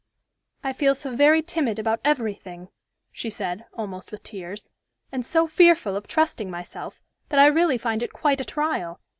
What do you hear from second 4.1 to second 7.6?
with tears, "and so fearful of trusting myself, that I